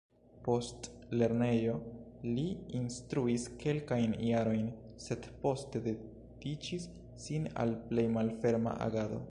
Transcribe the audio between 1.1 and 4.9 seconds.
lernejo, li instruis kelkajn jarojn,